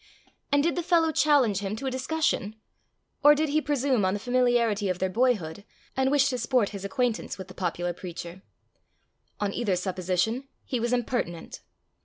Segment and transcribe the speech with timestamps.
[0.51, 2.55] And did the fellow challenge him to a discussion?
[3.23, 5.63] Or did he presume on the familiarity of their boyhood,
[5.95, 8.41] and wish to sport his acquaintance with the popular preacher?
[9.39, 11.61] On either supposition, he was impertinent.